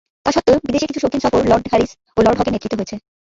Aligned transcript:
তাস্বত্ত্বেও 0.25 0.63
বিদেশে 0.65 0.87
কিছু 0.89 1.01
শৌখিন 1.01 1.21
সফর 1.23 1.41
লর্ড 1.51 1.65
হ্যারিস 1.71 1.91
ও 2.17 2.25
লর্ড 2.25 2.37
হকের 2.39 2.53
নেতৃত্বে 2.53 2.79
হয়েছে। 2.79 2.95